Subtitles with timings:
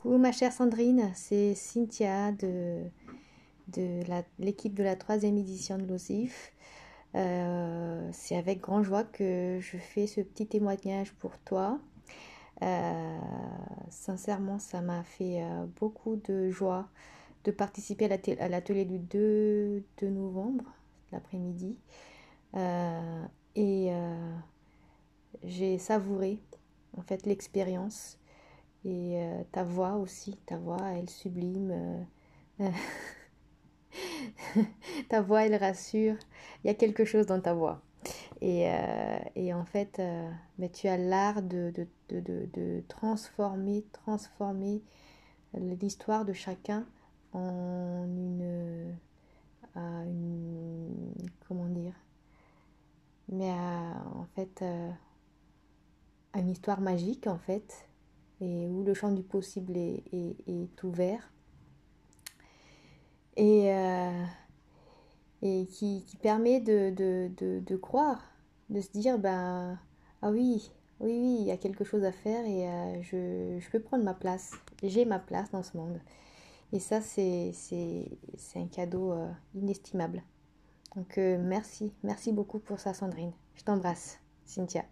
[0.00, 2.84] Coucou ma chère Sandrine, c'est Cynthia de,
[4.38, 6.52] l'équipe de la troisième édition de l'OSIF.
[7.16, 11.80] Euh, c'est avec grande joie que je fais ce petit témoignage pour toi.
[12.62, 13.18] Euh,
[13.90, 16.88] sincèrement, ça m'a fait euh, beaucoup de joie
[17.42, 18.04] de participer
[18.38, 20.72] à l'atelier du 2, de novembre,
[21.10, 21.76] l'après-midi.
[23.56, 23.90] et
[25.42, 26.38] j'ai savouré
[26.96, 28.16] en fait l'expérience
[28.84, 32.04] et euh, ta voix aussi, ta voix, elle sublime.
[32.60, 32.70] Euh,
[35.08, 36.16] ta voix, elle rassure.
[36.62, 37.82] Il y a quelque chose dans ta voix.
[38.40, 40.00] Et, euh, et en fait,
[40.58, 44.80] mais tu as l'art de, de, de, de, transformer, transformer
[45.54, 46.86] l'histoire de chacun
[47.32, 48.96] en une,
[49.74, 51.14] une
[51.48, 51.94] comment dire,
[53.28, 54.62] mais en fait,
[56.32, 57.87] à une histoire magique en fait
[58.40, 61.32] et où le champ du possible est, est, ouvert
[63.36, 64.24] et, euh,
[65.42, 68.22] et qui, qui, permet de, de, de, croire,
[68.70, 69.78] de se dire ben
[70.22, 73.70] ah oui, oui, oui, il y a quelque chose à faire et euh, je, je,
[73.70, 76.00] peux prendre ma place, j'ai ma place dans ce monde.
[76.72, 77.52] Et ça, c'est
[78.56, 80.22] un cadeau euh, inestimable.
[80.96, 83.32] Donc merci, merci beaucoup pour ça Sandrine.
[83.54, 84.84] Je t'embrasse, Cynthia.